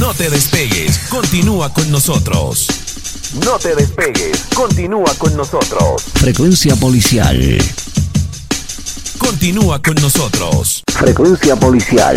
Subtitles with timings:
[0.00, 2.68] No te despegues, continúa con nosotros.
[3.44, 6.04] No te despegues, continúa con nosotros.
[6.14, 7.58] Frecuencia policial.
[9.18, 10.84] Continúa con nosotros.
[10.92, 12.16] Frecuencia policial.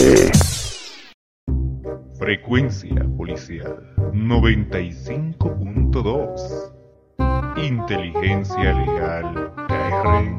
[2.18, 6.71] Frecuencia policial 95.2.
[7.57, 10.31] Inteligencia Legal TR.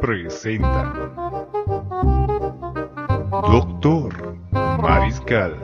[0.00, 0.92] Presenta.
[3.50, 4.38] Doctor
[4.84, 5.56] Mariscal.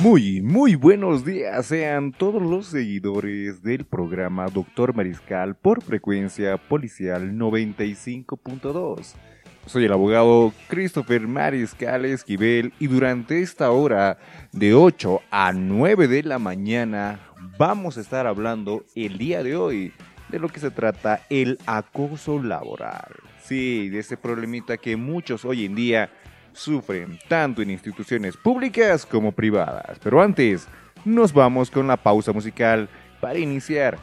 [0.00, 7.32] Muy, muy buenos días sean todos los seguidores del programa Doctor Mariscal por frecuencia policial
[7.32, 9.16] 95.2.
[9.70, 14.18] Soy el abogado Christopher Mariscal Esquivel y durante esta hora
[14.50, 17.20] de 8 a 9 de la mañana
[17.56, 19.92] vamos a estar hablando el día de hoy
[20.28, 23.12] de lo que se trata el acoso laboral.
[23.44, 26.10] Sí, de ese problemita que muchos hoy en día
[26.52, 30.00] sufren tanto en instituciones públicas como privadas.
[30.02, 30.66] Pero antes,
[31.04, 32.88] nos vamos con la pausa musical
[33.20, 33.98] para iniciar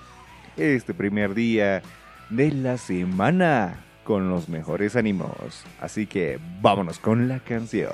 [0.55, 1.81] este primer día
[2.29, 5.65] de la semana con los mejores ánimos.
[5.81, 7.91] Así que vámonos con la canción.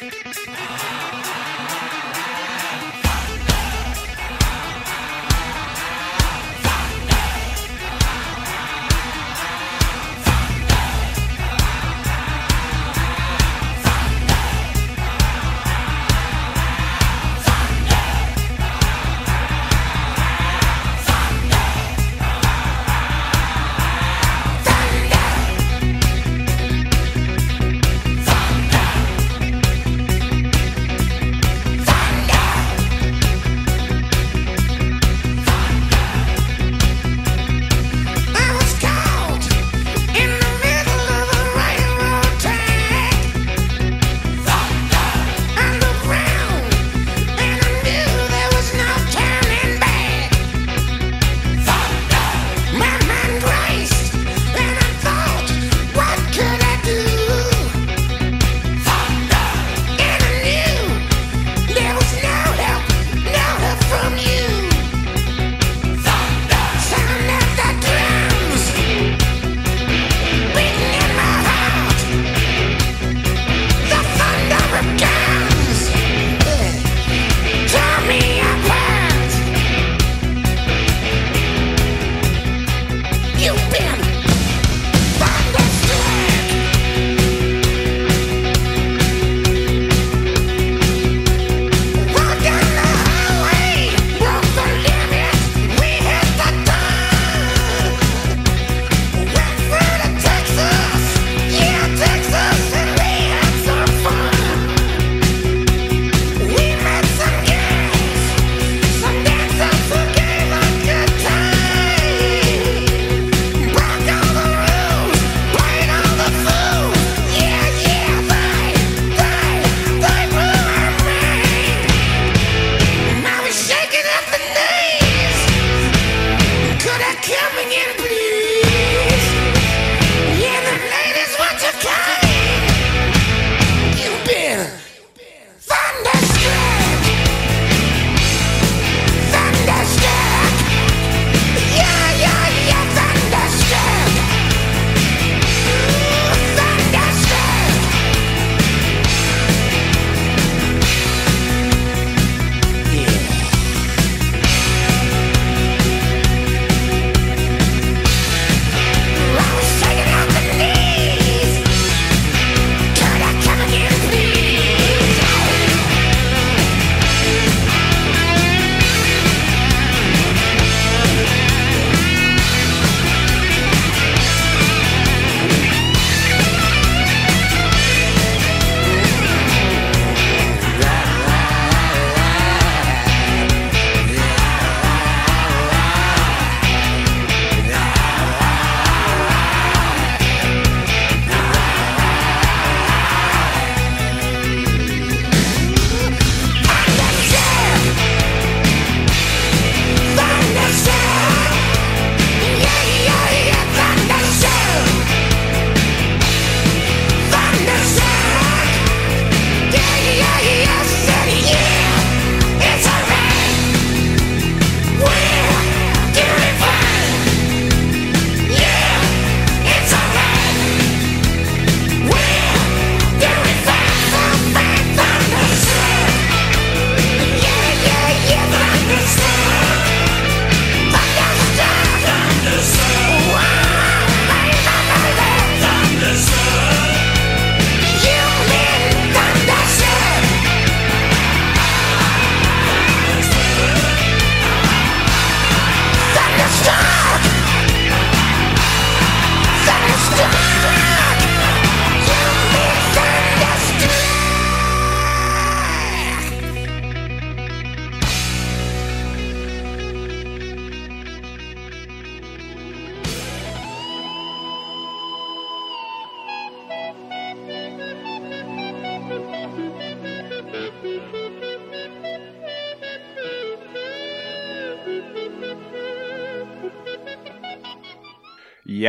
[0.00, 1.59] スピリッ!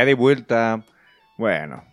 [0.04, 0.84] De vuelta,
[1.38, 1.84] bueno,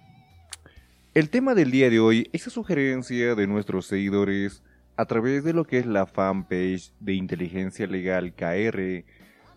[1.13, 4.63] el tema del día de hoy es a sugerencia de nuestros seguidores
[4.95, 9.05] a través de lo que es la fanpage de Inteligencia Legal KR,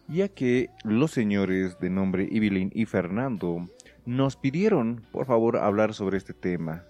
[0.08, 3.68] ya que los señores de nombre Evelyn y Fernando
[4.04, 6.84] nos pidieron, por favor, hablar sobre este tema.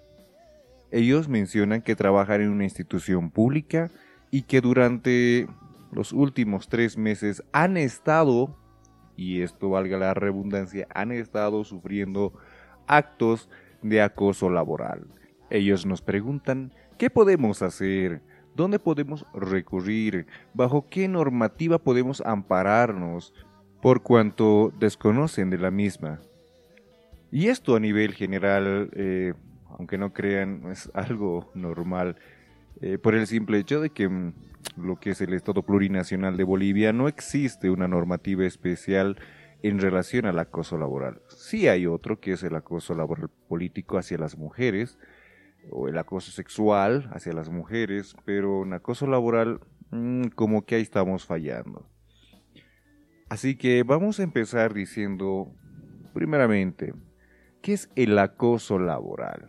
[0.91, 3.91] Ellos mencionan que trabajan en una institución pública
[4.31, 5.47] y que durante
[5.93, 8.57] los últimos tres meses han estado,
[9.17, 12.33] y esto valga la redundancia, han estado sufriendo
[12.87, 13.49] actos
[13.83, 15.07] de acoso laboral.
[15.51, 18.23] Ellos nos preguntan, ¿qué podemos hacer?
[18.55, 20.27] ¿Dónde podemos recurrir?
[20.55, 23.35] ¿Bajo qué normativa podemos ampararnos?
[23.81, 26.21] Por cuanto desconocen de la misma.
[27.31, 29.35] Y esto a nivel general, eh,
[29.71, 32.17] aunque no crean, es algo normal.
[32.81, 34.33] Eh, por el simple hecho de que mm,
[34.77, 39.17] lo que es el Estado plurinacional de Bolivia no existe una normativa especial
[39.63, 41.23] en relación al acoso laboral.
[41.29, 44.99] Sí hay otro que es el acoso laboral político hacia las mujeres,
[45.71, 49.61] o el acoso sexual hacia las mujeres, pero en acoso laboral
[49.91, 51.89] mm, como que ahí estamos fallando.
[53.29, 55.55] Así que vamos a empezar diciendo,
[56.13, 56.95] primeramente,
[57.63, 59.49] ¿qué es el acoso laboral?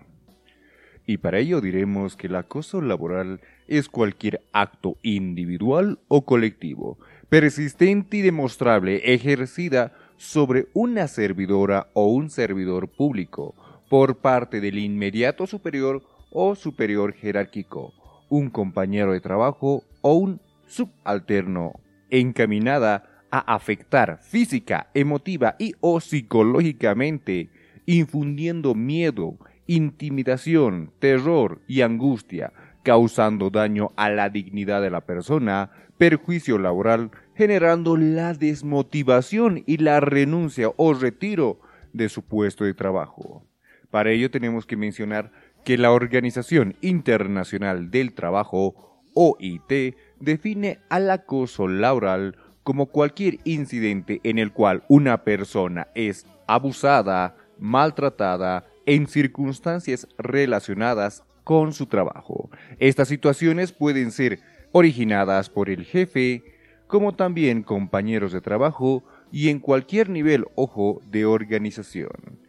[1.06, 6.98] Y para ello diremos que el acoso laboral es cualquier acto individual o colectivo,
[7.30, 13.56] persistente y demostrable ejercida sobre una servidora o un servidor público,
[13.90, 17.94] por parte del inmediato superior o superior jerárquico,
[18.30, 21.74] un compañero de trabajo o un subalterno,
[22.10, 27.50] encaminada a afectar física, emotiva y o psicológicamente,
[27.86, 36.58] infundiendo miedo, intimidación, terror y angustia, causando daño a la dignidad de la persona, perjuicio
[36.58, 41.60] laboral, generando la desmotivación y la renuncia o retiro
[41.94, 43.44] de su puesto de trabajo.
[43.90, 45.32] Para ello tenemos que mencionar
[45.64, 54.40] que la Organización Internacional del Trabajo, OIT, define al acoso laboral como cualquier incidente en
[54.40, 62.50] el cual una persona es abusada, maltratada en circunstancias relacionadas con su trabajo.
[62.80, 64.40] Estas situaciones pueden ser
[64.72, 66.44] originadas por el jefe,
[66.88, 72.40] como también compañeros de trabajo y en cualquier nivel, ojo, de organización.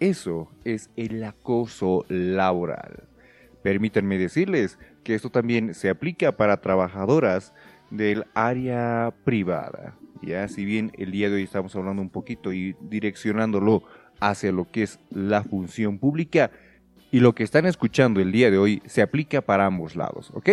[0.00, 3.08] Eso es el acoso laboral.
[3.62, 7.54] Permítanme decirles que esto también se aplica para trabajadoras
[7.90, 9.96] del área privada.
[10.20, 13.84] Ya, si bien el día de hoy estamos hablando un poquito y direccionándolo
[14.20, 16.50] hacia lo que es la función pública
[17.10, 20.50] y lo que están escuchando el día de hoy se aplica para ambos lados, ¿ok?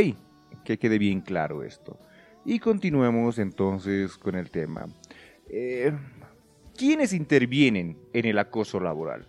[0.64, 1.98] Que quede bien claro esto.
[2.46, 4.86] Y continuemos entonces con el tema.
[5.50, 5.92] Eh,
[6.78, 9.28] ¿Quiénes intervienen en el acoso laboral?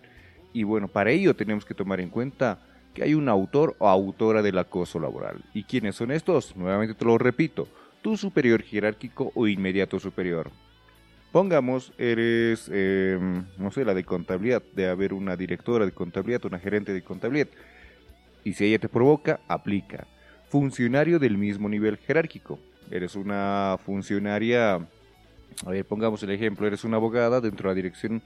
[0.53, 2.59] Y bueno, para ello tenemos que tomar en cuenta
[2.93, 5.43] que hay un autor o autora del acoso laboral.
[5.53, 6.55] ¿Y quiénes son estos?
[6.55, 7.67] Nuevamente te lo repito,
[8.01, 10.51] tu superior jerárquico o inmediato superior.
[11.33, 16.59] Pongamos, eres, em, no sé, la de contabilidad, de haber una directora de contabilidad, una
[16.59, 17.47] gerente de contabilidad.
[18.43, 20.05] Y si ella te provoca, aplica.
[20.49, 22.59] Funcionario del mismo nivel jerárquico.
[22.91, 28.21] Eres una funcionaria, a ver, pongamos el ejemplo, eres una abogada dentro de la dirección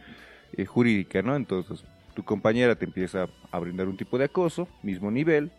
[0.57, 1.33] eh, jurídica, ¿no?
[1.33, 5.49] Entonces, tu compañera te empieza a brindar un tipo de acoso, mismo nivel,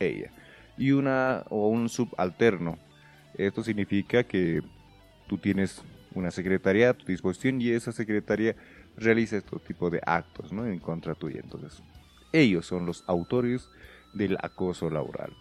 [0.00, 0.32] ella.
[0.76, 2.78] Y una o un subalterno.
[3.38, 4.60] Esto significa que
[5.28, 5.84] tú tienes
[6.16, 8.56] una secretaría a tu disposición y esa secretaría
[8.96, 10.66] realiza este tipo de actos ¿no?
[10.66, 11.40] en contra tuya.
[11.42, 11.82] Entonces,
[12.32, 13.68] ellos son los autores
[14.14, 15.32] del acoso laboral.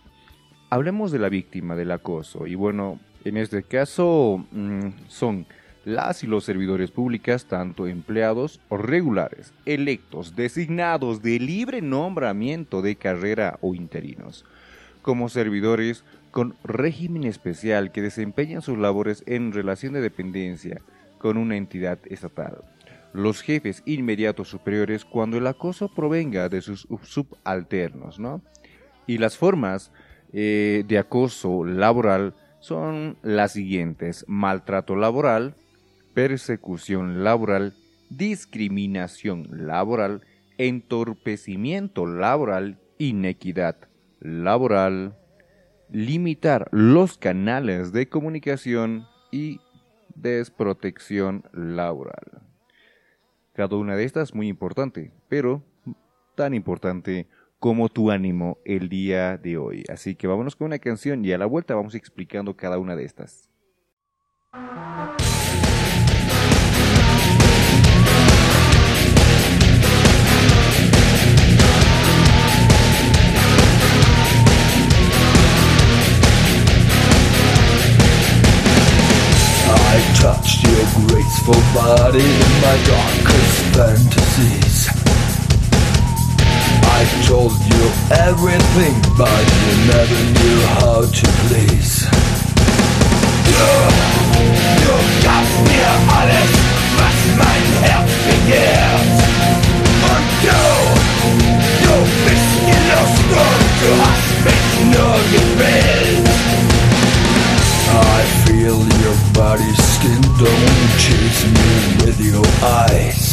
[0.69, 5.45] Hablemos de la víctima del acoso y bueno, en este caso mm, son
[5.85, 12.95] las y los servidores públicas, tanto empleados o regulares, electos, designados de libre nombramiento de
[12.95, 14.45] carrera o interinos,
[15.03, 16.03] como servidores
[16.35, 20.81] con régimen especial que desempeñan sus labores en relación de dependencia
[21.17, 22.57] con una entidad estatal.
[23.13, 28.41] Los jefes inmediatos superiores cuando el acoso provenga de sus subalternos, ¿no?
[29.07, 29.93] Y las formas
[30.33, 35.55] eh, de acoso laboral son las siguientes: maltrato laboral,
[36.13, 37.75] persecución laboral,
[38.09, 40.19] discriminación laboral,
[40.57, 43.77] entorpecimiento laboral, inequidad
[44.19, 45.15] laboral,
[45.89, 49.59] limitar los canales de comunicación y
[50.15, 52.41] desprotección laboral.
[53.53, 55.63] Cada una de estas muy importante, pero
[56.35, 57.27] tan importante
[57.59, 59.83] como tu ánimo el día de hoy.
[59.89, 63.05] Así que vámonos con una canción y a la vuelta vamos explicando cada una de
[63.05, 63.49] estas.
[81.75, 84.77] Body in my darkest fantasies.
[86.97, 87.83] I told you
[88.29, 92.07] everything, but you never knew how to please.
[93.47, 93.67] Du,
[94.81, 96.51] du gabst mir alles,
[96.99, 99.17] was mein Herz begehrt.
[100.11, 100.63] Und du,
[101.83, 106.29] du bist gelost und du hast mich nur gewählt.
[107.87, 111.71] I feel your body skin, don't chase me
[112.03, 113.23] with your eyes.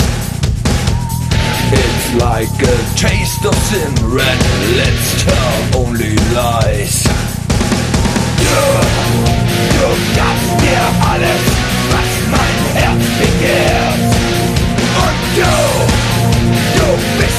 [1.83, 4.41] It's like a taste of sin, red
[4.79, 7.05] lips tell only lies.
[8.43, 8.62] Du,
[9.75, 9.88] du
[10.19, 11.45] gabst mir alles,
[11.93, 14.12] was mein Herz begehrt.
[15.05, 15.55] Und du,
[16.76, 16.88] du
[17.19, 17.31] bist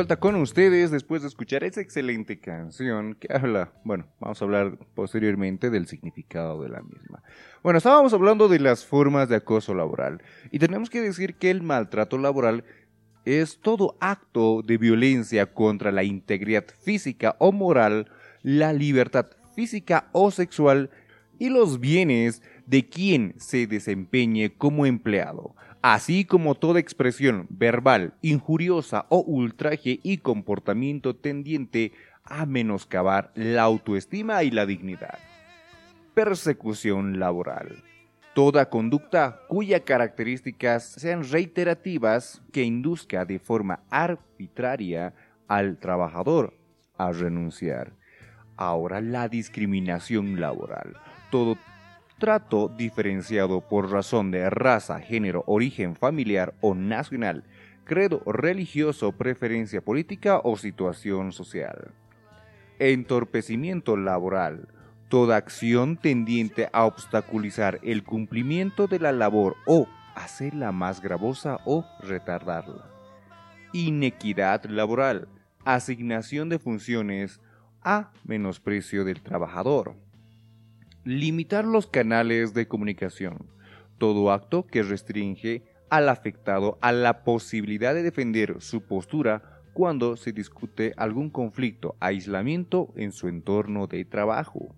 [0.00, 4.78] vuelta con ustedes después de escuchar esa excelente canción que habla, bueno, vamos a hablar
[4.94, 7.22] posteriormente del significado de la misma.
[7.62, 11.60] Bueno, estábamos hablando de las formas de acoso laboral y tenemos que decir que el
[11.60, 12.64] maltrato laboral
[13.26, 18.10] es todo acto de violencia contra la integridad física o moral,
[18.42, 20.88] la libertad física o sexual
[21.38, 29.06] y los bienes de quien se desempeñe como empleado, así como toda expresión verbal, injuriosa
[29.08, 31.92] o ultraje y comportamiento tendiente
[32.24, 35.18] a menoscabar la autoestima y la dignidad.
[36.14, 37.82] Persecución laboral.
[38.34, 45.14] Toda conducta cuya características sean reiterativas que induzca de forma arbitraria
[45.48, 46.54] al trabajador
[46.96, 47.92] a renunciar.
[48.56, 50.94] Ahora la discriminación laboral.
[51.30, 51.56] Todo
[52.20, 57.42] trato diferenciado por razón de raza, género, origen familiar o nacional,
[57.84, 61.92] credo religioso, preferencia política o situación social.
[62.78, 64.68] Entorpecimiento laboral.
[65.08, 71.84] Toda acción tendiente a obstaculizar el cumplimiento de la labor o hacerla más gravosa o
[72.00, 72.88] retardarla.
[73.72, 75.26] Inequidad laboral.
[75.64, 77.40] asignación de funciones
[77.82, 79.94] a menosprecio del trabajador,
[81.10, 83.48] limitar los canales de comunicación,
[83.98, 90.30] todo acto que restringe al afectado a la posibilidad de defender su postura cuando se
[90.30, 94.72] discute algún conflicto, aislamiento en su entorno de trabajo,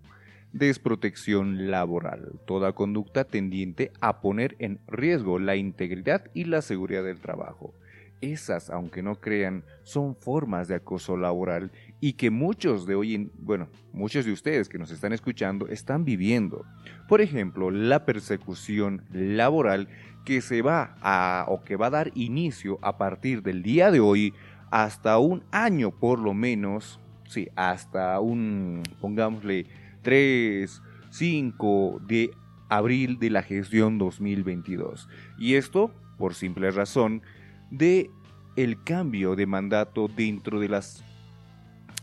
[0.55, 7.21] desprotección laboral, toda conducta tendiente a poner en riesgo la integridad y la seguridad del
[7.21, 7.75] trabajo.
[8.23, 11.73] Esas, aunque no crean, son formas de acoso laboral
[12.05, 16.05] y que muchos de hoy, en, bueno, muchos de ustedes que nos están escuchando están
[16.05, 16.65] viviendo.
[17.07, 19.87] Por ejemplo, la persecución laboral
[20.25, 24.01] que se va a o que va a dar inicio a partir del día de
[24.01, 24.35] hoy
[24.73, 29.67] hasta un año por lo menos, sí, hasta un, pongámosle,
[30.03, 32.33] 3, 5 de
[32.69, 35.09] abril de la gestión 2022.
[35.39, 37.23] Y esto por simple razón
[37.71, 38.11] de
[38.57, 41.05] el cambio de mandato dentro de las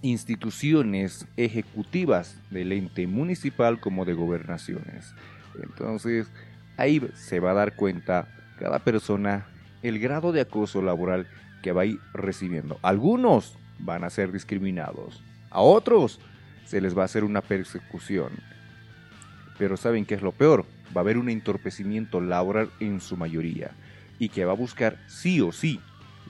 [0.01, 5.13] instituciones ejecutivas del ente municipal como de gobernaciones.
[5.61, 6.31] Entonces,
[6.77, 9.47] ahí se va a dar cuenta cada persona
[9.81, 11.27] el grado de acoso laboral
[11.61, 12.79] que va a ir recibiendo.
[12.81, 16.19] Algunos van a ser discriminados, a otros
[16.65, 18.31] se les va a hacer una persecución.
[19.57, 20.65] Pero ¿saben qué es lo peor?
[20.95, 23.71] Va a haber un entorpecimiento laboral en su mayoría
[24.19, 25.79] y que va a buscar sí o sí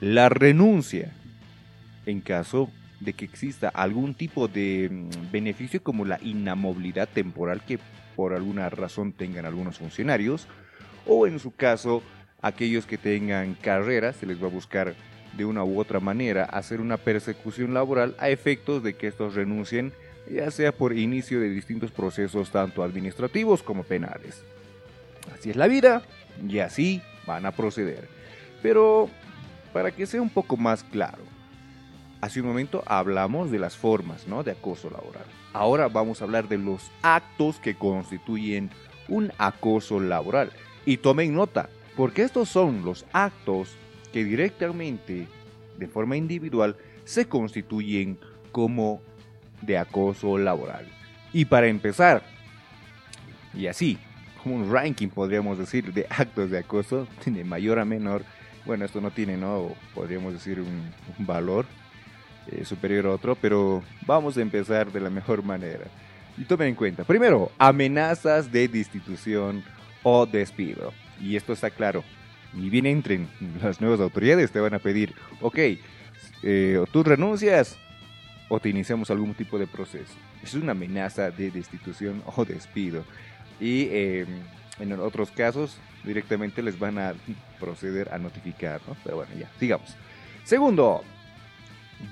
[0.00, 1.12] la renuncia
[2.06, 2.70] en caso
[3.00, 7.78] de que exista algún tipo de mm, beneficio como la inamovilidad temporal que
[8.14, 10.46] por alguna razón tengan algunos funcionarios
[11.06, 12.02] o en su caso
[12.42, 14.94] aquellos que tengan carrera se les va a buscar
[15.36, 19.92] de una u otra manera hacer una persecución laboral a efectos de que estos renuncien
[20.30, 24.44] ya sea por inicio de distintos procesos tanto administrativos como penales.
[25.34, 26.02] Así es la vida
[26.46, 28.08] y así van a proceder.
[28.62, 29.08] Pero
[29.72, 31.22] para que sea un poco más claro,
[32.20, 34.42] hace un momento hablamos de las formas ¿no?
[34.42, 35.24] de acoso laboral.
[35.52, 38.70] Ahora vamos a hablar de los actos que constituyen
[39.08, 40.52] un acoso laboral.
[40.86, 43.76] Y tomen nota, porque estos son los actos
[44.12, 45.26] que directamente,
[45.76, 48.18] de forma individual, se constituyen
[48.52, 49.00] como
[49.62, 50.86] de acoso laboral.
[51.32, 52.22] Y para empezar,
[53.54, 53.98] y así,
[54.42, 58.24] como un ranking podríamos decir de actos de acoso, de mayor a menor,
[58.64, 59.72] bueno, esto no tiene, ¿no?
[59.94, 61.66] Podríamos decir un, valor
[62.50, 65.86] eh, superior a otro, pero vamos a empezar de la mejor manera.
[66.36, 69.62] Y tomen en cuenta, primero, amenazas de destitución
[70.02, 70.92] o despido.
[71.20, 72.02] Y esto está claro.
[72.52, 73.28] Ni bien entren
[73.62, 75.58] las nuevas autoridades, te van a pedir, ok,
[76.42, 77.76] eh, tú renuncias
[78.48, 80.14] o te iniciamos algún tipo de proceso.
[80.42, 83.04] Es una amenaza de destitución o despido.
[83.60, 84.26] Y em,
[84.78, 87.14] en otros casos directamente les van a
[87.58, 88.96] proceder a notificar, ¿no?
[89.04, 89.94] Pero bueno, ya, sigamos.
[90.44, 91.04] Segundo,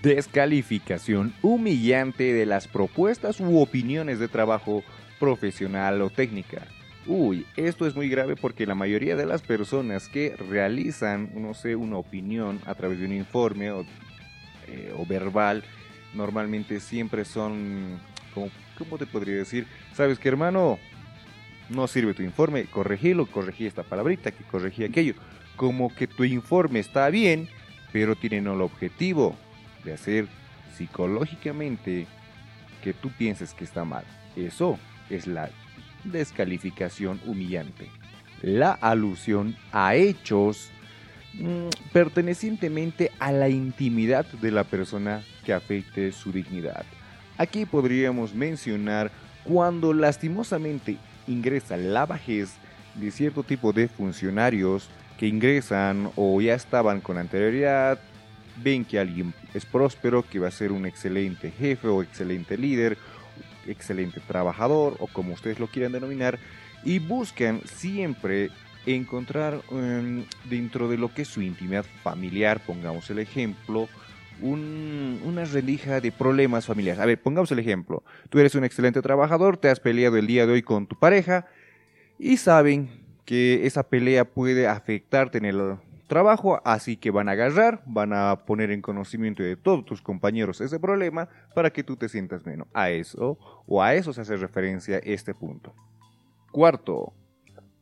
[0.03, 4.83] descalificación humillante de las propuestas u opiniones de trabajo
[5.19, 6.63] profesional o técnica.
[7.07, 11.75] Uy, esto es muy grave porque la mayoría de las personas que realizan, no sé,
[11.75, 13.87] una opinión a través de un informe o,
[14.67, 15.65] eh, verbal,
[16.15, 17.99] normalmente siempre son,
[18.35, 19.67] como, ¿cómo te podría decir?
[19.95, 20.79] Sabes que hermano,
[21.71, 25.15] no sirve tu informe, corregilo, corregí esta palabrita, que corregí aquello.
[25.57, 27.49] Como que tu informe está bien,
[27.91, 29.35] pero tiene el objetivo
[29.85, 30.27] de hacer
[30.77, 32.07] psicológicamente
[32.83, 34.05] que tú pienses que está mal.
[34.37, 34.79] Eso
[35.11, 35.51] es la
[36.05, 37.89] descalificación humillante.
[38.43, 40.71] La alusión a hechos
[41.35, 46.85] mm, pertenecientemente a la intimidad de la persona que afecte su dignidad.
[47.37, 49.11] Aquí podríamos mencionar
[49.45, 52.51] cuando lastimosamente ingresa la bajez
[52.95, 54.89] de cierto tipo de funcionarios
[55.19, 57.99] que ingresan o ya estaban con anterioridad,
[58.63, 62.99] ven que alguien es próspero, que va a ser un excelente jefe o excelente líder,
[63.67, 66.39] excelente trabajador o como ustedes lo quieran denominar,
[66.85, 68.51] y buscan siempre
[68.87, 73.89] encontrar em, dentro de lo que es su intimidad familiar, pongamos el ejemplo,
[74.41, 77.01] una rendija de problemas familiares.
[77.01, 78.05] A ver, pongamos el ejemplo.
[78.31, 81.47] Tú eres un excelente trabajador, te has peleado el día de hoy con tu pareja
[82.21, 82.89] y saben
[83.25, 85.61] que esa pelea puede afectarte en el
[86.09, 90.61] trabajo, así que van a agarrar, van a poner en conocimiento de todos tus compañeros
[90.61, 92.67] ese problema para que tú te sientas menos.
[92.75, 95.75] A eso o a eso se hace referencia este punto.
[96.51, 97.13] Cuarto,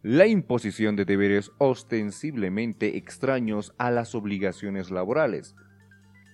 [0.02, 5.54] la imposición de deberes ostensiblemente extraños a las obligaciones laborales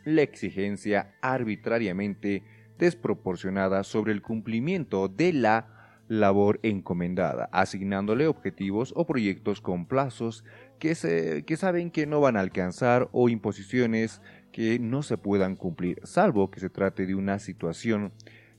[0.04, 2.42] la exigencia arbitrariamente
[2.78, 5.68] desproporcionada sobre el cumplimiento de la
[6.08, 10.44] labor encomendada, asignándole objetivos o proyectos con plazos
[10.82, 16.00] que, se, saben que no van a alcanzar o imposiciones que no se puedan cumplir,
[16.02, 18.12] salvo que se trate de una situación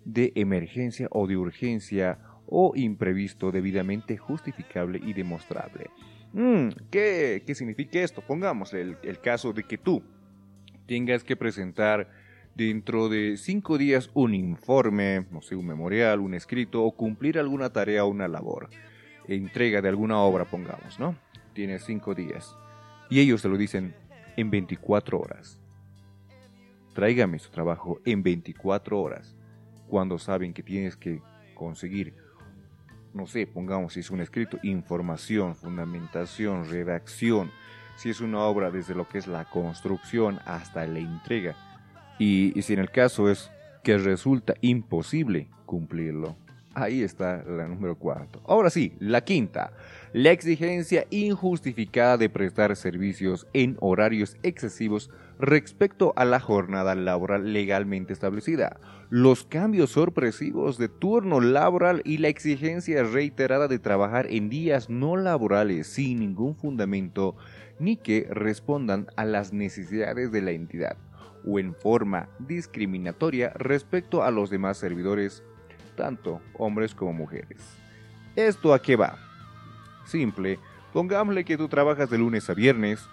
[0.05, 5.89] de emergencia o de urgencia o imprevisto debidamente justificable y demostrable.
[6.31, 8.21] Mm, ¿qué, ¿Qué significa esto?
[8.21, 10.01] Pongamos el, el caso de que tú
[10.87, 12.09] tengas que presentar
[12.55, 17.73] dentro de cinco días un informe, no sé, un memorial, un escrito o cumplir alguna
[17.73, 18.69] tarea o una labor.
[19.27, 21.17] Entrega de alguna obra, pongamos, ¿no?
[21.53, 22.55] Tienes cinco días.
[23.09, 23.95] Y ellos te lo dicen
[24.37, 25.59] en 24 horas.
[26.93, 29.35] Tráigame su trabajo en 24 horas.
[29.87, 31.21] Cuando saben que tienes que
[31.53, 32.15] conseguir,
[33.13, 37.51] no sé, pongamos si es un escrito, información, fundamentación, redacción,
[37.95, 41.55] si es una obra desde lo que es la construcción hasta la entrega
[42.19, 43.51] y, si en el caso es
[43.83, 46.37] que resulta imposible cumplirlo.
[46.73, 48.41] Ahí está la número cuatro.
[48.47, 49.73] Ahora sí, la quinta.
[50.13, 58.13] La exigencia injustificada de prestar servicios en horarios excesivos respecto a la jornada laboral legalmente
[58.13, 58.79] establecida.
[59.09, 65.17] Los cambios sorpresivos de turno laboral y la exigencia reiterada de trabajar en días no
[65.17, 67.35] laborales sin ningún fundamento
[67.79, 70.95] ni que respondan a las necesidades de la entidad
[71.43, 75.43] o en forma discriminatoria respecto a los demás servidores,
[75.97, 77.57] tanto hombres como mujeres.
[78.35, 79.32] ¿Esto a qué va?
[80.05, 80.59] Simple,
[80.91, 83.05] pongámosle que tú trabajas de lunes a viernes,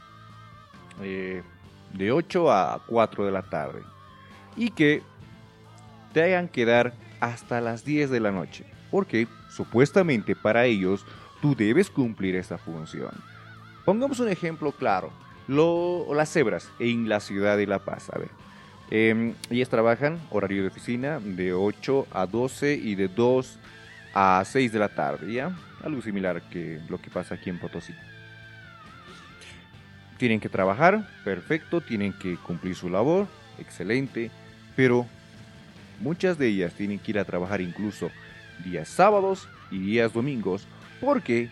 [1.02, 1.42] eh,
[1.92, 3.82] de 8 a 4 de la tarde,
[4.56, 5.02] y que
[6.12, 11.04] te hagan quedar hasta las 10 de la noche, porque supuestamente para ellos
[11.40, 13.10] tú debes cumplir esa función.
[13.84, 15.10] Pongamos un ejemplo claro
[15.48, 18.10] las cebras en la ciudad de La Paz.
[18.12, 18.30] A ver,
[18.90, 23.58] em, ellas trabajan horario de oficina de 8 a 12 y de 2
[24.14, 25.56] a 6 de la tarde, ¿ya?
[25.82, 27.94] Algo similar que lo que pasa aquí en Potosí.
[30.18, 33.26] Tienen que trabajar, perfecto, tienen que cumplir su labor,
[33.58, 34.30] excelente,
[34.76, 35.06] pero
[36.00, 38.10] muchas de ellas tienen que ir a trabajar incluso
[38.64, 40.66] días sábados y días domingos
[41.00, 41.48] porque,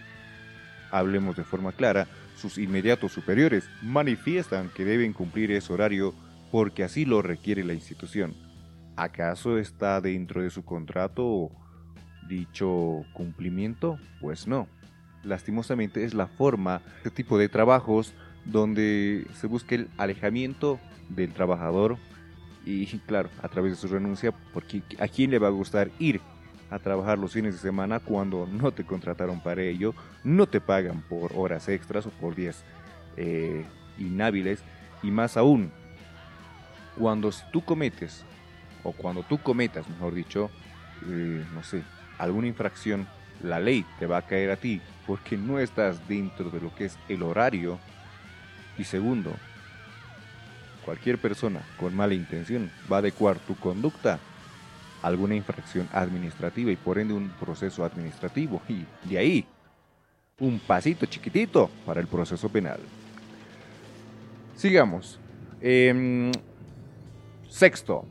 [0.91, 6.15] hablemos de forma clara, sus inmediatos superiores manifiestan que deben cumplir ese horario
[6.53, 8.35] porque así lo requiere la institución.
[8.97, 11.51] ¿Acaso está dentro de su contrato
[12.29, 13.99] dicho cumplimiento?
[14.21, 14.69] Pues no.
[15.25, 18.15] Lastimosamente es la forma, este tipo de trabajos
[18.45, 21.99] donde se busca el alejamiento del trabajador
[22.65, 26.21] y claro, a través de su renuncia, porque a quién le va a gustar ir
[26.71, 31.03] a trabajar los fines de semana cuando no te contrataron para ello, no te pagan
[31.09, 32.65] por horas extras o por días
[33.17, 33.65] eh,
[33.99, 34.61] inhábiles
[35.03, 35.73] y más aún
[36.99, 38.25] cuando tú cometes
[38.83, 40.51] o cuando tú cometas, mejor dicho,
[41.09, 41.83] eh, no sé,
[42.19, 43.07] alguna infracción,
[43.43, 46.87] la ley te va a caer a ti porque no estás dentro de lo que
[46.87, 47.79] es el horario
[48.77, 49.33] y segundo,
[50.85, 54.19] cualquier persona con mala intención va a adecuar tu conducta
[55.03, 59.47] alguna infracción administrativa y por ende un proceso administrativo y de ahí
[60.41, 62.81] un pasito chiquitito para el proceso penal.
[64.57, 65.19] Sigamos.
[65.61, 66.31] Em,
[67.49, 68.07] sexto,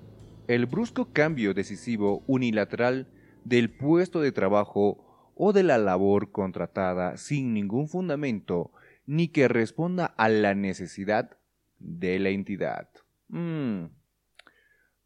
[0.47, 3.07] el brusco cambio decisivo unilateral
[3.47, 8.71] del puesto de trabajo o de la labor contratada sin ningún fundamento
[9.05, 11.38] ni que responda a la necesidad
[11.79, 12.89] de la entidad.
[13.29, 13.86] Mm.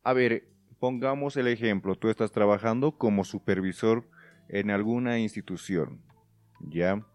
[0.03, 0.51] A ver,
[0.81, 4.03] Pongamos el ejemplo, tú estás trabajando como supervisor
[4.49, 6.01] en alguna institución,
[6.59, 7.05] ¿ya?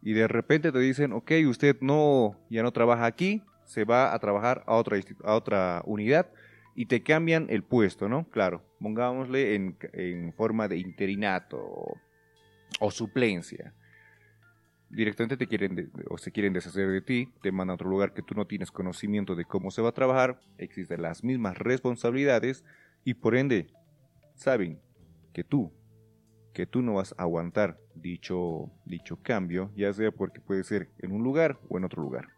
[0.00, 4.18] Y de repente te dicen, ok, usted no, ya no trabaja aquí, se va a
[4.20, 6.30] trabajar a otra, a otra unidad
[6.78, 8.30] y te cambian el puesto, ¿no?
[8.30, 11.58] Claro, pongámosle en, forma de interinato
[12.78, 13.74] o, suplencia.
[14.88, 18.22] Directamente te quieren o se quieren deshacer de ti, te mandan a otro lugar que
[18.22, 22.64] tú no tienes conocimiento de cómo se va a trabajar, existen las mismas responsabilidades,
[23.02, 23.66] y por ende
[24.36, 24.80] saben
[25.32, 25.72] que tú,
[26.52, 31.10] que tú no vas a aguantar dicho, dicho cambio, ya sea porque puede ser en
[31.10, 32.28] un lugar o en otro lugar.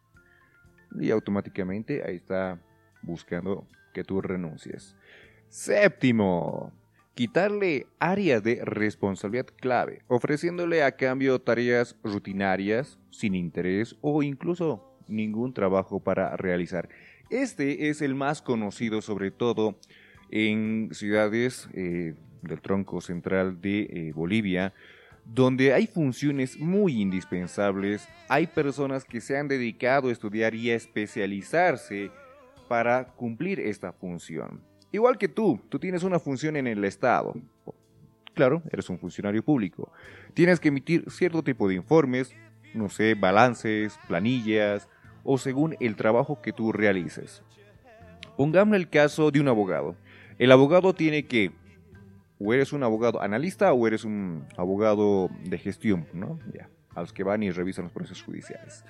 [0.99, 2.59] Y automáticamente ahí está
[3.03, 4.97] buscando que tú renuncies.
[5.49, 6.73] Séptimo,
[7.15, 15.53] quitarle áreas de responsabilidad clave, ofreciéndole a cambio tareas rutinarias, sin interés o incluso ningún
[15.53, 16.89] trabajo para realizar.
[17.29, 19.77] Este es el más conocido sobre todo
[20.31, 24.73] en ciudades eh, del tronco central de eh, Bolivia,
[25.25, 30.77] donde hay funciones muy indispensables, hay personas que se han dedicado a estudiar y a
[30.77, 32.11] especializarse
[32.71, 34.63] para cumplir esta función.
[34.93, 37.35] Igual que tú, tú tienes una función en el Estado.
[38.33, 39.91] Claro, eres un funcionario público.
[40.35, 42.33] Tienes que emitir cierto tipo de informes,
[42.73, 44.89] no sé, balances, planillas,
[45.25, 47.43] o según el trabajo que tú realices.
[48.37, 49.97] Pongamos el caso de un abogado.
[50.39, 51.51] El abogado tiene que,
[52.39, 56.39] o eres un abogado analista o eres un abogado de gestión, ¿no?
[56.55, 58.85] Ya, a los que van y revisan los procesos judiciales.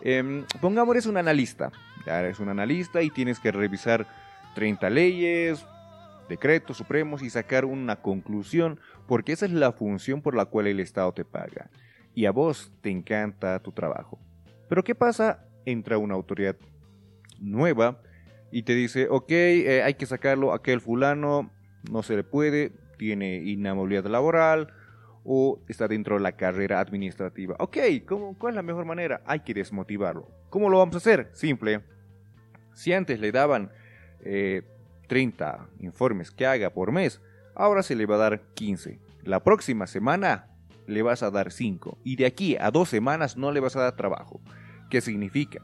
[0.00, 1.72] Eh, pongamos, eres un analista.
[2.06, 4.06] Eres un analista y tienes que revisar
[4.54, 5.66] 30 leyes,
[6.28, 10.80] decretos supremos y sacar una conclusión, porque esa es la función por la cual el
[10.80, 11.70] Estado te paga.
[12.14, 14.18] Y a vos te encanta tu trabajo.
[14.68, 15.44] Pero ¿qué pasa?
[15.64, 16.56] Entra una autoridad
[17.40, 18.00] nueva
[18.50, 21.50] y te dice, ok, eh, hay que sacarlo, aquel fulano
[21.90, 24.72] no se le puede, tiene inamovilidad laboral
[25.30, 27.54] o está dentro de la carrera administrativa.
[27.58, 29.20] Ok, ¿cómo, ¿cuál es la mejor manera?
[29.26, 30.26] Hay que desmotivarlo.
[30.48, 31.28] ¿Cómo lo vamos a hacer?
[31.34, 31.82] Simple.
[32.72, 33.70] Si antes le daban
[34.24, 34.62] eh,
[35.06, 37.20] 30 informes que haga por mes,
[37.54, 39.00] ahora se le va a dar 15.
[39.22, 40.48] La próxima semana
[40.86, 43.82] le vas a dar 5 y de aquí a dos semanas no le vas a
[43.82, 44.40] dar trabajo.
[44.88, 45.60] ¿Qué significa?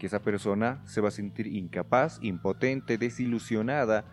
[0.00, 4.06] Que esa persona se va a sentir incapaz, impotente, desilusionada,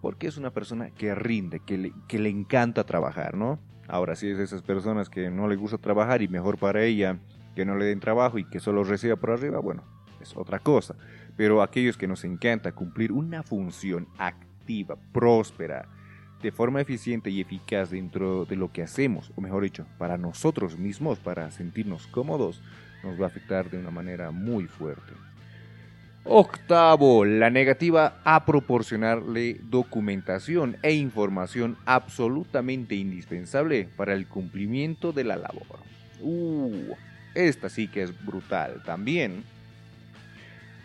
[0.00, 3.60] porque es una persona que rinde, que le encanta trabajar, ¿no?
[3.92, 7.18] Ahora, si es esas personas que no le gusta trabajar y mejor para ella
[7.54, 9.84] que no le den trabajo y que solo reciba por arriba, bueno,
[10.18, 10.96] es otra cosa.
[11.36, 15.90] Pero aquellos que nos encanta cumplir una función activa, próspera,
[16.40, 20.78] de forma eficiente y eficaz dentro de lo que hacemos, o mejor dicho, para nosotros
[20.78, 22.62] mismos, para sentirnos cómodos,
[23.04, 25.12] nos va a afectar de una manera muy fuerte.
[26.24, 35.36] Octavo, la negativa a proporcionarle documentación e información absolutamente indispensable para el cumplimiento de la
[35.36, 35.80] labor.
[36.20, 36.94] Uh,
[37.34, 39.42] esta sí que es brutal también.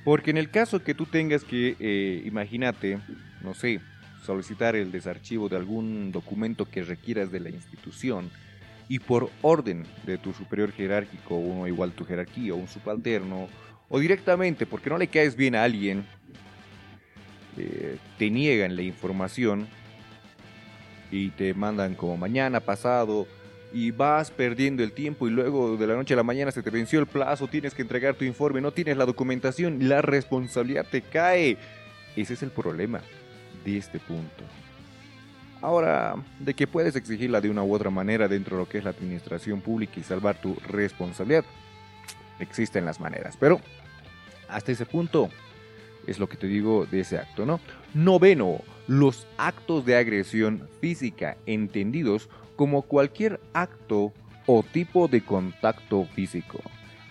[0.04, 3.00] Porque en el caso que tú tengas que, eh, imagínate,
[3.44, 3.80] no sé,
[4.26, 8.32] solicitar el desarchivo de algún documento que requieras de la institución
[8.90, 13.50] y por orden de tu superior jerárquico, uno igual tu jerarquía, un subalterno,
[13.90, 16.06] o directamente porque no le caes bien a alguien,
[17.58, 19.68] eh, te niegan la información
[21.12, 23.28] y te mandan como mañana, pasado,
[23.74, 26.70] y vas perdiendo el tiempo y luego de la noche a la mañana se te
[26.70, 31.02] venció el plazo, tienes que entregar tu informe, no tienes la documentación, la responsabilidad te
[31.02, 31.58] cae.
[32.16, 33.02] Ese es el problema
[33.66, 34.44] de este punto.
[35.62, 38.84] Ahora, de que puedes exigirla de una u otra manera dentro de lo que es
[38.84, 41.46] la administración pública y salvar tu responsabilidad,
[42.40, 43.60] existen las maneras, pero
[44.48, 45.30] hasta ese punto
[46.06, 47.60] es lo que te digo de ese acto, ¿no?
[47.94, 54.14] Noveno, los actos de agresión física, entendidos como cualquier acto
[54.46, 56.60] o tipo de contacto físico.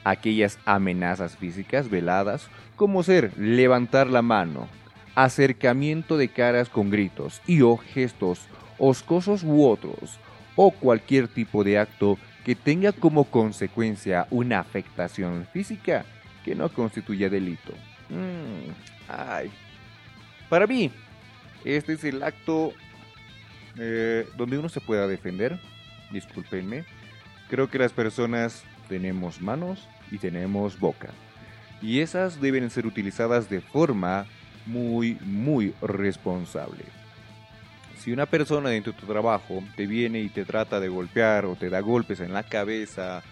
[0.05, 4.69] Aquellas amenazas físicas veladas, como ser levantar la mano,
[5.15, 8.47] acercamiento de caras con gritos y o gestos
[8.79, 10.19] oscosos u otros,
[10.55, 16.05] o cualquier tipo de acto que tenga como consecuencia una afectación física
[16.45, 17.73] que no constituya delito.
[18.09, 18.71] Mm,
[19.09, 19.51] ay.
[20.49, 20.93] Para mí,
[21.65, 22.73] este es el acto
[23.77, 25.59] eh, donde uno se pueda defender.
[26.13, 26.85] Discúlpenme.
[27.51, 31.09] Creo que las personas tenemos manos y tenemos boca.
[31.83, 34.25] Y esas deben ser utilizadas de forma
[34.67, 36.85] muy, muy responsable.
[37.99, 41.57] Si una persona dentro de tu trabajo te viene y te trata de golpear o
[41.57, 43.23] te da golpes en la cabeza,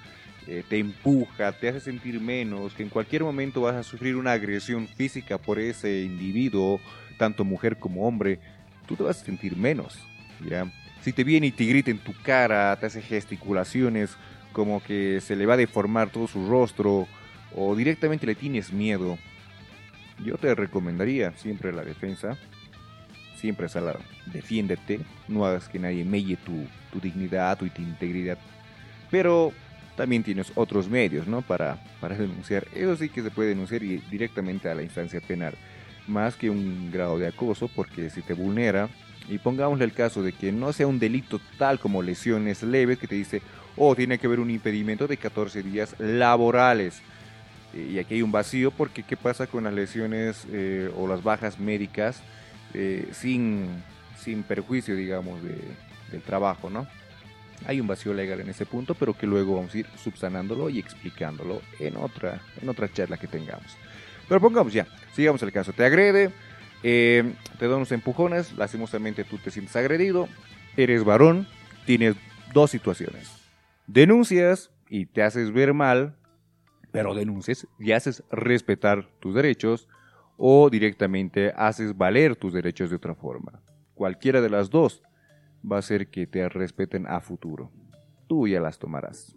[0.47, 4.33] eh, te empuja, te hace sentir menos, que en cualquier momento vas a sufrir una
[4.33, 6.81] agresión física por ese individuo,
[7.19, 8.41] tanto mujer como hombre,
[8.87, 9.99] tú te vas a sentir menos.
[10.49, 10.71] ¿ya?
[11.03, 14.17] Si te viene y te grita en tu cara, te hace gesticulaciones
[14.53, 17.09] como que se le va a deformar todo su rostro
[17.55, 19.19] o directamente le tienes miedo,
[20.25, 22.37] yo te recomendaría siempre la defensa,
[23.45, 23.99] siempre la
[24.33, 28.39] defiéndete, no hagas que nadie melle tu, tu dignidad, tu integridad,
[29.11, 29.53] pero
[29.97, 31.43] también tienes otros medios, ¿no?
[31.43, 35.55] Para, para denunciar, eso sí que se puede denunciar directamente a la instancia penal,
[36.07, 38.89] más que un grado de acoso, porque si te vulnera,
[39.29, 43.07] y pongámosle el caso de que no sea un delito tal como lesiones leves que
[43.07, 43.43] te dice,
[43.77, 47.03] oh, tiene que haber un impedimento de 14 días laborales.
[47.75, 51.23] Eh, y aquí hay un vacío porque ¿qué pasa con las lesiones eh, o las
[51.23, 52.23] bajas médicas
[52.75, 53.83] eh, sin,
[54.19, 55.57] sin perjuicio, digamos, de,
[56.11, 56.87] del trabajo, ¿no?
[57.67, 60.79] Hay un vacío legal en ese punto, pero que luego vamos a ir subsanándolo y
[60.79, 63.77] explicándolo en otra, en otra charla que tengamos.
[64.29, 65.73] Pero pongamos ya, sigamos el caso.
[65.73, 66.31] Te agrede,
[66.83, 70.29] te da unos empujones, lastimosamente tú te sientes agredido,
[70.77, 71.47] eres varón,
[71.87, 72.17] tienes
[72.53, 73.31] dos situaciones.
[73.87, 76.17] Denuncias y te haces ver mal
[76.95, 79.89] pero denuncias y haces respetar tus derechos
[80.37, 83.63] o directamente haces valer tus derechos de otra forma.
[83.95, 85.03] Cualquiera de las dos
[85.71, 87.71] va a hacer que te respeten a futuro.
[88.27, 89.37] Tú ya las tomarás.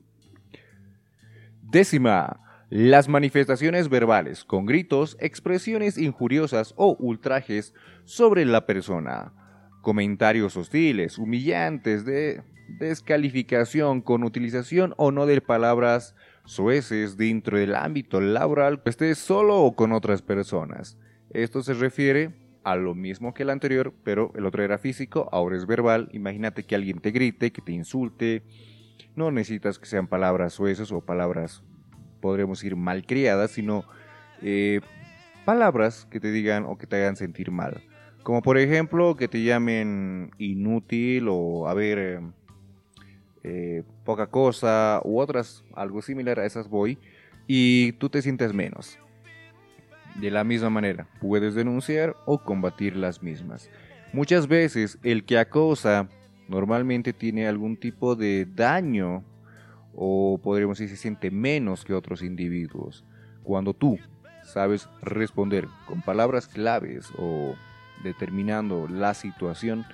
[1.62, 9.32] Décima, Las manifestaciones verbales, con gritos, expresiones injuriosas o ultrajes sobre la persona.
[9.82, 16.14] Comentarios hostiles, humillantes, de descalificación con utilización o no de palabras
[16.48, 20.98] soeces dentro del ámbito laboral, esté solo o con otras personas.
[21.30, 22.34] Esto se refiere
[22.64, 26.10] a lo mismo que el anterior, pero el otro era físico, ahora es verbal.
[26.14, 28.44] Imagínate que alguien te grite, que te insulte.
[29.16, 31.64] No necesitas que sean palabras soeces o palabras
[32.22, 33.84] podremos ir malcriadas, sino
[34.42, 34.80] eh,
[35.46, 37.84] palabras que te digan o que te hagan sentir mal.
[38.24, 42.20] Como por ejemplo que te llamen inútil o a ver eh,
[43.50, 46.98] eh, poca cosa u otras, algo similar a esas voy,
[47.48, 49.00] y tú te sientes menos.
[50.16, 53.70] De la misma manera, puedes denunciar o combatir las mismas.
[54.12, 56.10] Muchas veces el que acosa
[56.50, 59.24] normalmente tiene algún tipo de daño
[59.96, 63.06] o podríamos decir se siente menos que otros individuos.
[63.44, 63.98] Cuando tú
[64.44, 67.56] sabes responder con palabras claves o
[68.04, 69.86] determinando la situación,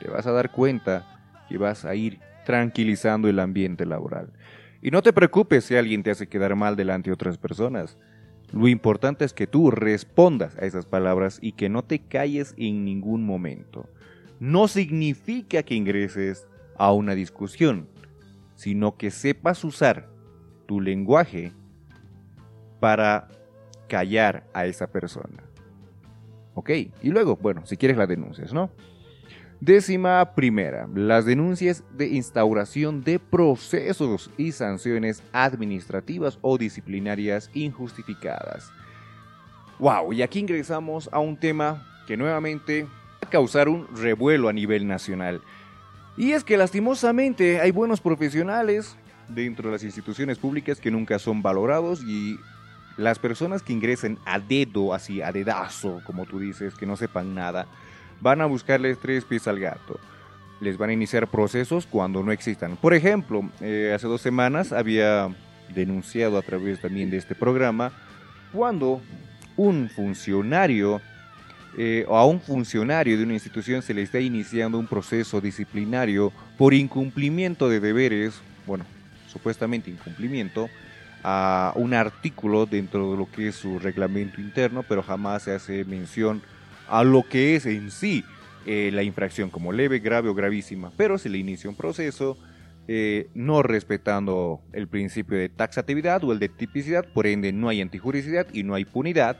[0.00, 4.32] te vas a dar cuenta que vas a ir tranquilizando el ambiente laboral.
[4.80, 7.98] Y no te preocupes si alguien te hace quedar mal delante de otras personas.
[8.52, 12.84] Lo importante es que tú respondas a esas palabras y que no te calles en
[12.84, 13.90] ningún momento.
[14.38, 16.46] No significa que ingreses
[16.78, 17.88] a una discusión,
[18.54, 20.08] sino que sepas usar
[20.66, 21.52] tu lenguaje
[22.78, 23.26] para
[23.88, 25.42] callar a esa persona.
[26.54, 26.70] ¿Ok?
[27.02, 28.70] Y luego, bueno, si quieres las denuncias, ¿no?
[29.60, 38.70] Décima primera, las denuncias de instauración de procesos y sanciones administrativas o disciplinarias injustificadas.
[39.78, 42.88] Wow, y aquí ingresamos a un tema que nuevamente va
[43.22, 45.40] a causar un revuelo a nivel nacional.
[46.18, 48.96] Y es que lastimosamente hay buenos profesionales
[49.28, 52.38] dentro de las instituciones públicas que nunca son valorados y
[52.98, 57.34] las personas que ingresen a dedo, así a dedazo, como tú dices, que no sepan
[57.34, 57.66] nada,
[58.20, 59.98] van a buscarles tres pies al gato.
[60.60, 62.76] Les van a iniciar procesos cuando no existan.
[62.76, 65.28] Por ejemplo, eh, hace dos semanas había
[65.74, 67.92] denunciado a través también de este programa
[68.52, 69.00] cuando
[69.56, 71.00] un funcionario
[71.78, 76.32] eh, o a un funcionario de una institución se le está iniciando un proceso disciplinario
[76.56, 78.86] por incumplimiento de deberes, bueno,
[79.28, 80.70] supuestamente incumplimiento,
[81.22, 85.84] a un artículo dentro de lo que es su reglamento interno, pero jamás se hace
[85.84, 86.40] mención
[86.88, 88.24] a lo que es en sí
[88.66, 92.36] eh, la infracción como leve, grave o gravísima, pero se le inicia un proceso
[92.88, 97.80] eh, no respetando el principio de taxatividad o el de tipicidad, por ende no hay
[97.80, 99.38] antijuricidad y no hay punidad,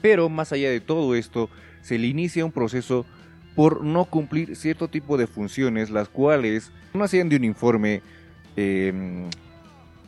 [0.00, 1.50] pero más allá de todo esto,
[1.82, 3.04] se le inicia un proceso
[3.54, 8.02] por no cumplir cierto tipo de funciones, las cuales no hacían de un informe
[8.56, 9.28] em,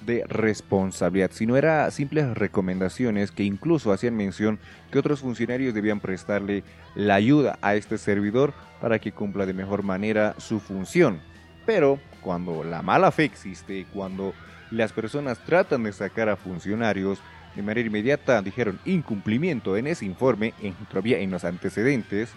[0.04, 4.58] de responsabilidad, sino eran simples recomendaciones que incluso hacían mención
[4.90, 9.82] que otros funcionarios debían prestarle la ayuda a este servidor para que cumpla de mejor
[9.82, 11.20] manera su función.
[11.66, 14.34] Pero cuando la mala fe existe, cuando
[14.70, 17.20] las personas tratan de sacar a funcionarios,
[17.54, 22.30] de manera inmediata dijeron incumplimiento en ese informe, en, todavía en los antecedentes,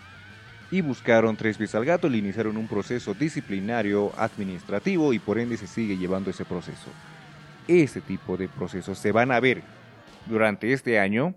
[0.69, 5.57] y buscaron tres pies al gato, le iniciaron un proceso disciplinario administrativo y por ende
[5.57, 6.89] se sigue llevando ese proceso.
[7.67, 9.61] Ese tipo de procesos se van a ver
[10.25, 11.35] durante este año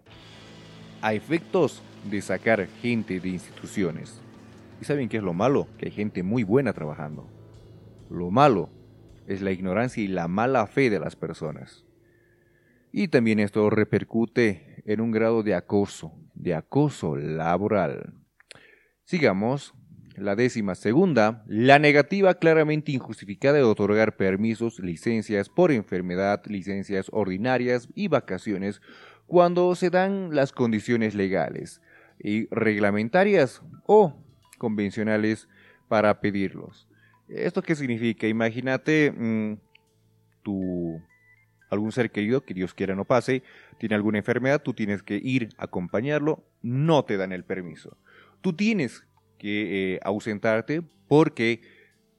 [1.03, 4.21] a efectos de sacar gente de instituciones.
[4.81, 5.67] ¿Y saben qué es lo malo?
[5.79, 7.29] Que hay gente muy buena trabajando.
[8.09, 8.71] Lo malo
[9.27, 11.85] es la ignorancia y la mala fe de las personas.
[12.93, 18.15] Y también esto repercute en un grado de acoso, de acoso laboral.
[19.05, 19.75] Sigamos.
[20.21, 27.89] La décima segunda, la negativa claramente injustificada de otorgar permisos, licencias por enfermedad, licencias ordinarias
[27.95, 28.83] y vacaciones
[29.27, 31.81] cuando se dan las condiciones legales
[32.19, 34.23] y reglamentarias o
[34.59, 35.49] convencionales
[35.89, 36.87] para pedirlos.
[37.27, 38.27] ¿Esto qué significa?
[38.27, 39.55] Imagínate mm,
[40.43, 41.01] tu
[41.71, 43.43] algún ser querido que Dios quiera no pase,
[43.79, 47.97] tiene alguna enfermedad, tú tienes que ir a acompañarlo, no te dan el permiso.
[48.43, 49.07] Tú tienes
[49.41, 51.63] que eh, ausentarte porque,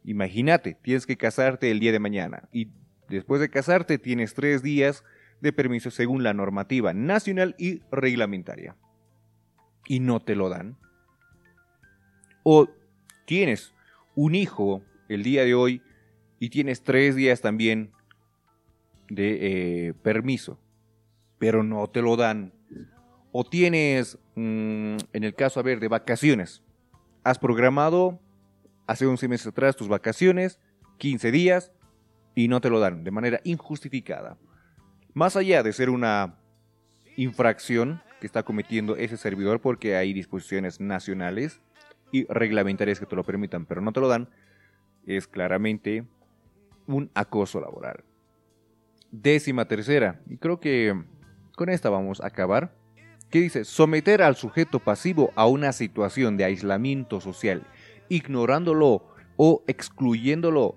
[0.04, 2.70] imagínate, tienes que casarte el día de mañana y
[3.08, 5.06] después de casarte tienes tres días
[5.40, 8.76] de permiso según la normativa nacional y reglamentaria.
[9.86, 10.78] Y no te lo dan.
[12.44, 12.68] O
[13.26, 13.74] tienes
[14.16, 15.82] un hijo el día de hoy
[16.40, 17.92] y tienes tres días también
[19.10, 20.60] de eh, permiso,
[21.38, 22.54] pero no te lo dan.
[23.32, 26.64] O tienes, mm, en el caso, a ver, de vacaciones.
[27.24, 28.20] Has programado
[28.88, 30.60] hace 11 meses atrás tus vacaciones,
[30.98, 31.72] 15 días,
[32.36, 34.38] y no te lo dan de manera injustificada.
[35.14, 36.38] Más allá de ser una
[37.18, 41.62] infracción que está cometiendo ese servidor porque hay disposiciones nacionales
[42.12, 44.30] y reglamentarias que te lo permitan, pero no te lo dan,
[45.06, 46.06] es claramente
[46.88, 48.04] un acoso laboral.
[49.12, 51.04] Décima tercera, y creo que
[51.56, 52.74] con esta vamos a acabar,
[53.32, 57.64] que dice someter al sujeto pasivo a una situación de aislamiento social,
[58.10, 59.06] ignorándolo
[59.38, 60.76] o excluyéndolo,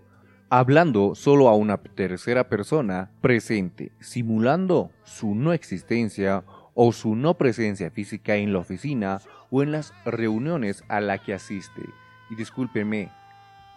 [0.48, 6.44] hablando solo a una tercera persona presente, simulando su no existencia
[6.74, 11.34] o su no presencia física en la oficina o en las reuniones a la que
[11.34, 11.82] asiste.
[12.30, 13.10] Y discúlpenme,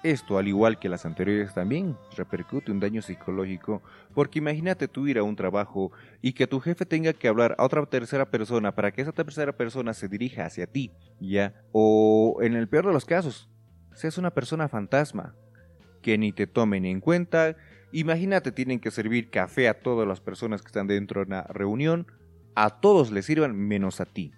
[0.03, 3.81] esto, al igual que las anteriores, también repercute un daño psicológico,
[4.13, 5.91] porque imagínate tú ir a un trabajo
[6.21, 9.53] y que tu jefe tenga que hablar a otra tercera persona para que esa tercera
[9.53, 11.53] persona se dirija hacia ti, ¿ya?
[11.71, 13.49] O en el peor de los casos,
[13.93, 15.35] seas una persona fantasma,
[16.01, 17.57] que ni te tomen en cuenta.
[17.91, 22.07] Imagínate, tienen que servir café a todas las personas que están dentro de una reunión,
[22.55, 24.31] a todos les sirvan menos a ti.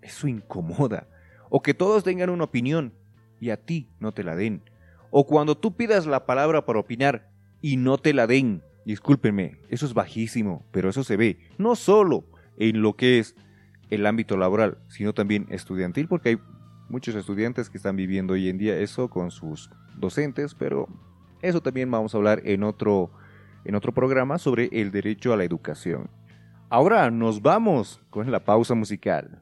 [0.00, 1.06] Eso incomoda.
[1.50, 2.94] O que todos tengan una opinión
[3.40, 4.62] y a ti no te la den
[5.12, 8.62] o cuando tú pidas la palabra para opinar y no te la den.
[8.84, 12.24] Discúlpenme, eso es bajísimo, pero eso se ve no solo
[12.56, 13.36] en lo que es
[13.90, 16.38] el ámbito laboral, sino también estudiantil, porque hay
[16.88, 20.88] muchos estudiantes que están viviendo hoy en día eso con sus docentes, pero
[21.42, 23.12] eso también vamos a hablar en otro,
[23.64, 26.08] en otro programa sobre el derecho a la educación.
[26.70, 29.41] Ahora nos vamos con la pausa musical.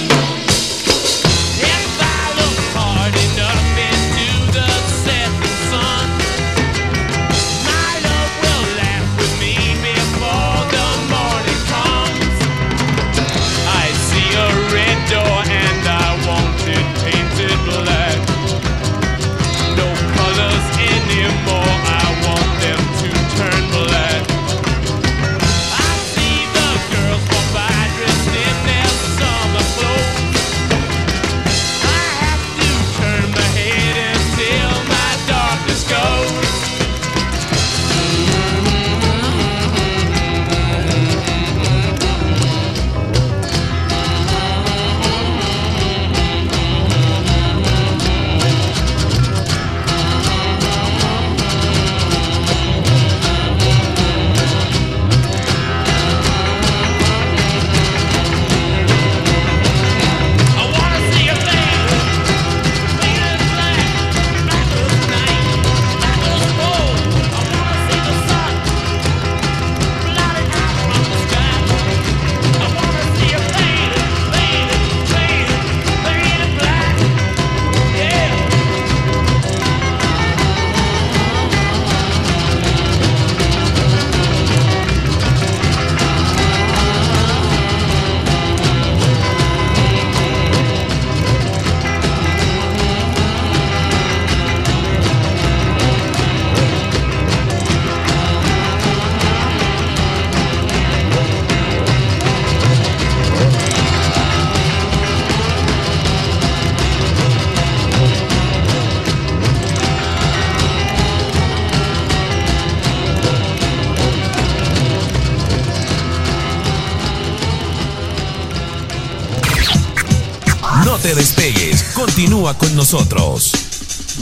[122.41, 123.51] Continúa con nosotros.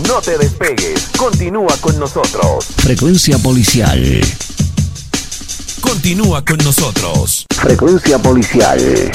[0.05, 2.65] No te despegues, continúa con nosotros.
[2.75, 4.21] Frecuencia policial.
[5.79, 7.45] Continúa con nosotros.
[7.55, 9.09] Frecuencia policial.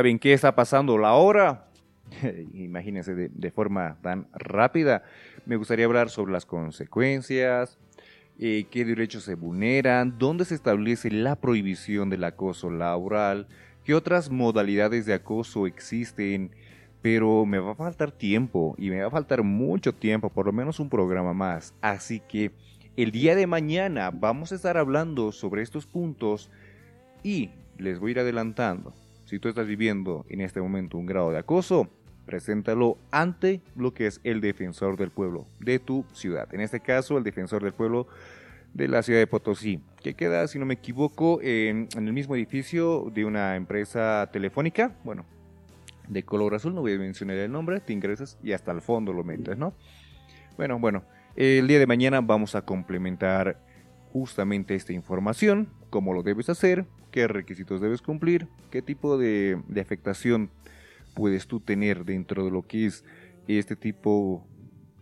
[0.00, 1.66] ¿Saben qué está pasando la hora?
[2.54, 5.02] Imagínense de, forma tan rápida.
[5.44, 7.78] Me gustaría hablar sobre las consecuencias,
[8.38, 13.46] eh, qué derechos se vulneran, dónde se establece la prohibición del acoso laboral,
[13.84, 16.50] qué otras modalidades de acoso existen,
[17.02, 20.52] pero me va a faltar tiempo y me va a faltar mucho tiempo, por lo
[20.52, 21.74] menos un programa más.
[21.82, 22.52] Así que
[22.96, 26.50] el día de mañana vamos a estar hablando sobre estos puntos
[27.22, 28.94] y les voy a ir adelantando.
[29.30, 31.88] Si tú estás viviendo en este momento un grado de acoso,
[32.26, 36.52] preséntalo ante lo que es el defensor del pueblo de tu ciudad.
[36.52, 38.08] En este caso, el defensor del pueblo
[38.74, 43.08] de la ciudad de Potosí, que queda, si no me equivoco, en, el mismo edificio
[43.14, 45.24] de una empresa telefónica, bueno,
[46.08, 49.12] de color azul, no voy a mencionar el nombre, te ingresas y hasta el fondo
[49.12, 49.74] lo metes, ¿no?
[50.56, 51.04] Bueno, bueno,
[51.36, 53.60] el día de mañana vamos a complementar
[54.12, 60.50] justamente esta información, cómo lo debes hacer, qué requisitos debes cumplir, qué tipo de, afectación
[61.14, 63.04] puedes tú tener dentro de lo que es
[63.48, 64.46] este tipo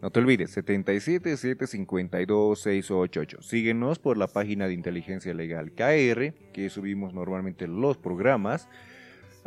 [0.00, 3.42] no te olvides, 77-752-688.
[3.42, 8.68] Síguenos por la página de Inteligencia Legal KR, que subimos normalmente los programas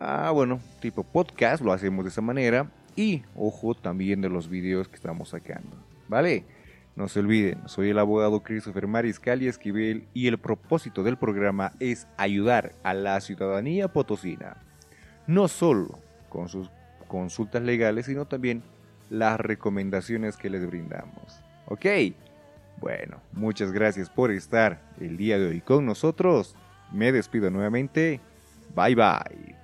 [0.03, 2.71] Ah, bueno, tipo podcast, lo hacemos de esa manera.
[2.95, 5.77] Y ojo también de los videos que estamos sacando.
[6.07, 6.43] ¿Vale?
[6.95, 11.71] No se olviden, soy el abogado Christopher Mariscal y Esquivel y el propósito del programa
[11.79, 14.57] es ayudar a la ciudadanía potosina.
[15.25, 16.69] No solo con sus
[17.07, 18.63] consultas legales, sino también
[19.09, 21.41] las recomendaciones que les brindamos.
[21.67, 21.85] ¿Ok?
[22.79, 26.55] Bueno, muchas gracias por estar el día de hoy con nosotros.
[26.91, 28.19] Me despido nuevamente.
[28.75, 29.60] Bye bye.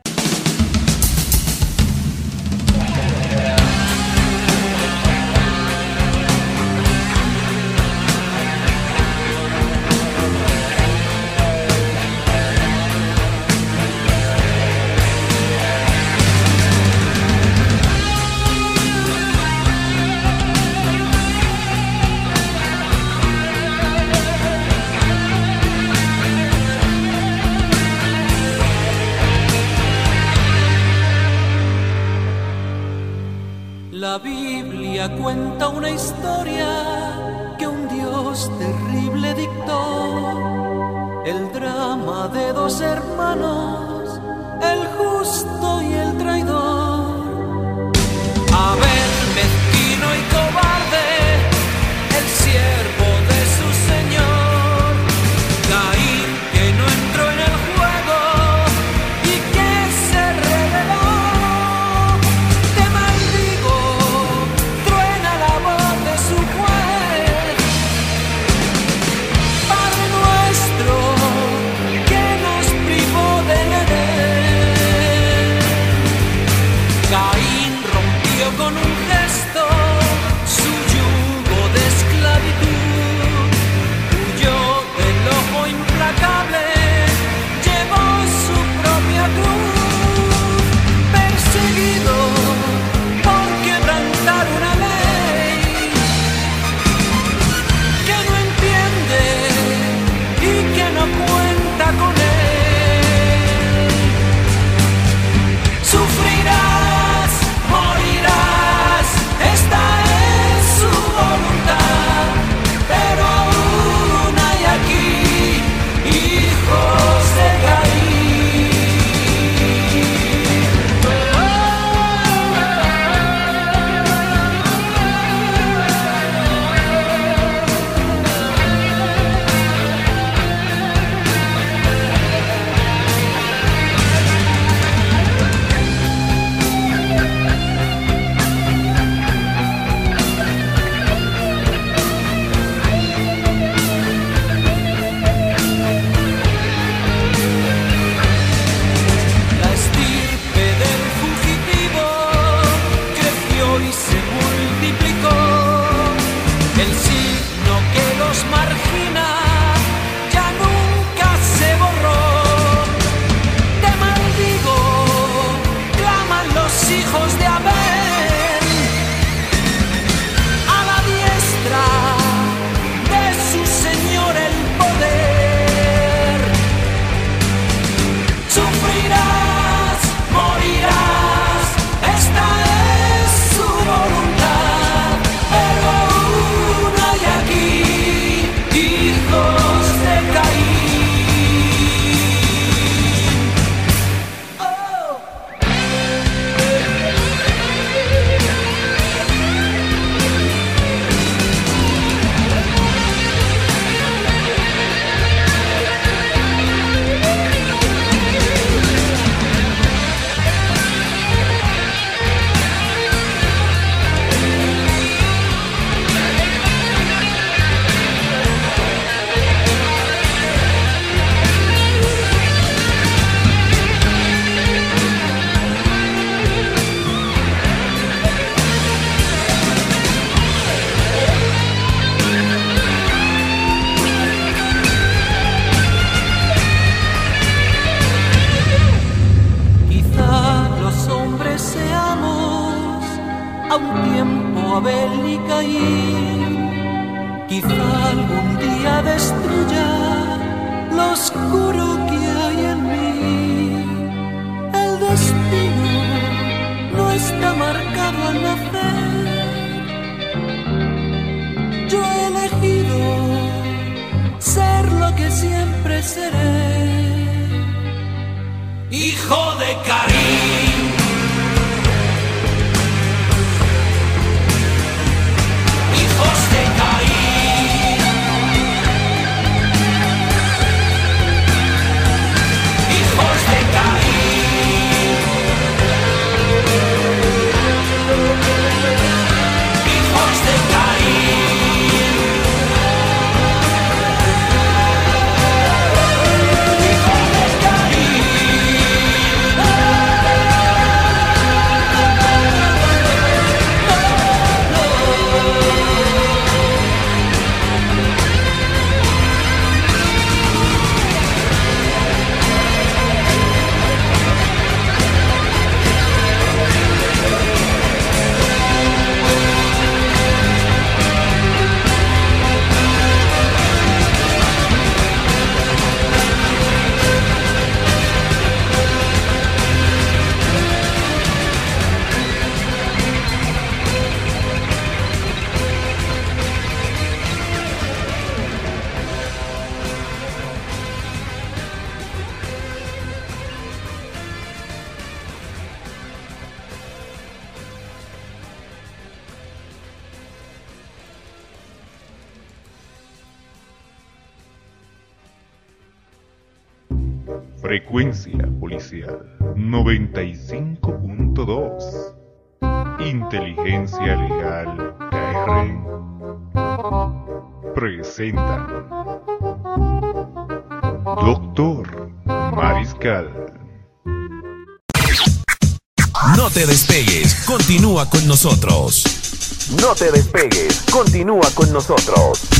[42.81, 43.76] Hermanos,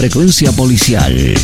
[0.08, 1.36] Frecuencia policial.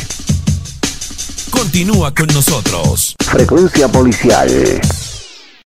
[1.52, 3.14] Continúa con nosotros.
[3.20, 4.50] Frecuencia policial.